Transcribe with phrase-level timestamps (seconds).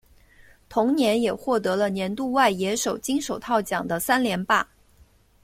[0.67, 4.67] 同年也获得了年度外野手金手套奖的三连霸。